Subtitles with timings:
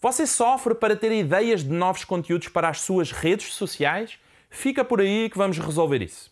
[0.00, 4.16] Você sofre para ter ideias de novos conteúdos para as suas redes sociais?
[4.48, 6.28] Fica por aí que vamos resolver isso.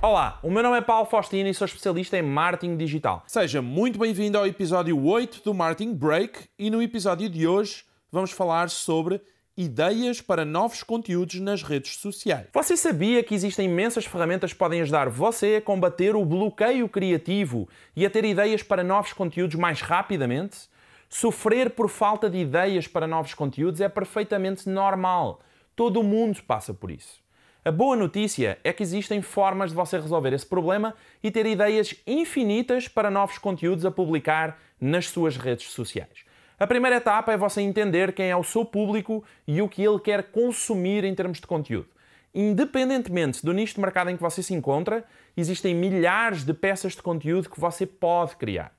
[0.00, 3.24] Olá, o meu nome é Paulo Faustino e sou especialista em marketing digital.
[3.26, 8.30] Seja muito bem-vindo ao episódio 8 do Marketing Break e no episódio de hoje vamos
[8.30, 9.20] falar sobre
[9.56, 12.46] ideias para novos conteúdos nas redes sociais.
[12.52, 17.68] Você sabia que existem imensas ferramentas que podem ajudar você a combater o bloqueio criativo
[17.94, 20.70] e a ter ideias para novos conteúdos mais rapidamente?
[21.08, 25.40] Sofrer por falta de ideias para novos conteúdos é perfeitamente normal.
[25.76, 27.20] Todo mundo passa por isso.
[27.64, 31.94] A boa notícia é que existem formas de você resolver esse problema e ter ideias
[32.06, 36.24] infinitas para novos conteúdos a publicar nas suas redes sociais.
[36.62, 39.98] A primeira etapa é você entender quem é o seu público e o que ele
[39.98, 41.88] quer consumir em termos de conteúdo.
[42.32, 45.04] Independentemente do nicho de mercado em que você se encontra,
[45.36, 48.72] existem milhares de peças de conteúdo que você pode criar.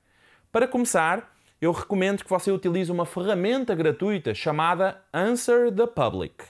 [0.50, 6.42] Para começar, eu recomendo que você utilize uma ferramenta gratuita chamada Answer the Public.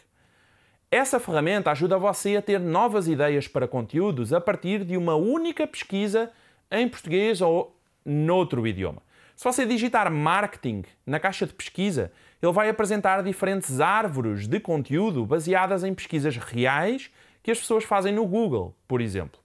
[0.88, 5.66] Essa ferramenta ajuda você a ter novas ideias para conteúdos a partir de uma única
[5.66, 6.30] pesquisa
[6.70, 9.02] em português ou noutro idioma.
[9.36, 15.27] Se você digitar marketing na caixa de pesquisa, ele vai apresentar diferentes árvores de conteúdo
[15.27, 17.10] baseadas em pesquisas reais
[17.42, 19.40] que as pessoas fazem no Google, por exemplo.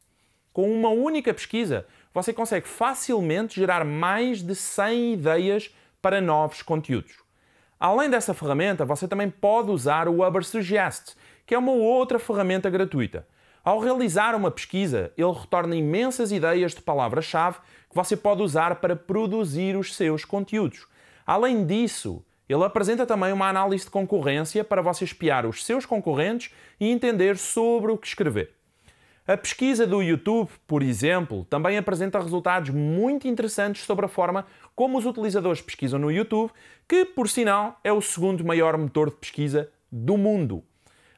[0.53, 7.17] Com uma única pesquisa, você consegue facilmente gerar mais de 100 ideias para novos conteúdos.
[7.79, 13.25] Além dessa ferramenta, você também pode usar o Ubersuggest, que é uma outra ferramenta gratuita.
[13.69, 18.95] Ao realizar uma pesquisa, ele retorna imensas ideias de palavra-chave que você pode usar para
[18.95, 20.87] produzir os seus conteúdos.
[21.23, 26.51] Além disso, ele apresenta também uma análise de concorrência para você espiar os seus concorrentes
[26.79, 28.55] e entender sobre o que escrever.
[29.27, 34.97] A pesquisa do YouTube, por exemplo, também apresenta resultados muito interessantes sobre a forma como
[34.97, 36.51] os utilizadores pesquisam no YouTube,
[36.87, 40.63] que, por sinal, é o segundo maior motor de pesquisa do mundo.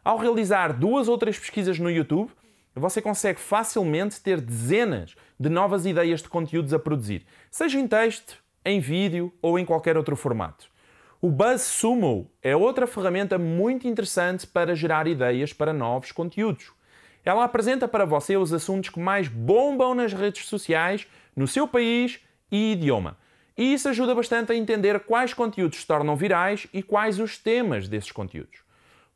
[0.03, 2.29] Ao realizar duas ou três pesquisas no YouTube,
[2.79, 8.37] você consegue facilmente ter dezenas de novas ideias de conteúdos a produzir, seja em texto,
[8.63, 10.69] em vídeo ou em qualquer outro formato.
[11.21, 16.71] O BuzzSumo é outra ferramenta muito interessante para gerar ideias para novos conteúdos.
[17.23, 21.05] Ela apresenta para você os assuntos que mais bombam nas redes sociais,
[21.35, 22.19] no seu país
[22.51, 23.17] e idioma.
[23.55, 27.87] E isso ajuda bastante a entender quais conteúdos se tornam virais e quais os temas
[27.87, 28.61] desses conteúdos.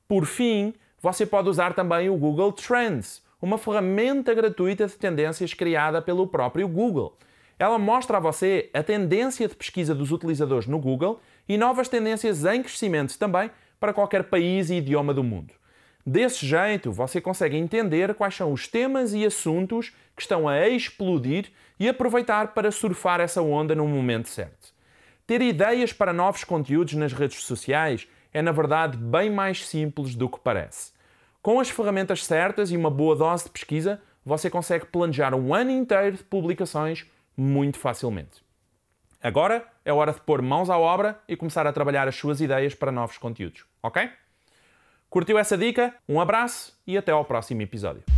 [0.07, 6.01] Por fim, você pode usar também o Google Trends, uma ferramenta gratuita de tendências criada
[6.01, 7.15] pelo próprio Google.
[7.59, 12.43] Ela mostra a você a tendência de pesquisa dos utilizadores no Google e novas tendências
[12.43, 15.53] em crescimento também para qualquer país e idioma do mundo.
[16.03, 21.51] Desse jeito, você consegue entender quais são os temas e assuntos que estão a explodir
[21.79, 24.73] e aproveitar para surfar essa onda no momento certo.
[25.27, 30.27] Ter ideias para novos conteúdos nas redes sociais é, na verdade, bem mais simples do
[30.27, 30.94] que parece.
[31.45, 35.69] Com as ferramentas certas e uma boa dose de pesquisa, você consegue planejar um ano
[35.69, 37.05] inteiro de publicações
[37.37, 38.43] muito facilmente.
[39.21, 42.73] Agora é hora de pôr mãos à obra e começar a trabalhar as suas ideias
[42.73, 44.09] para novos conteúdos, ok?
[45.07, 45.93] Curtiu essa dica?
[46.09, 48.14] Um abraço e até ao próximo episódio.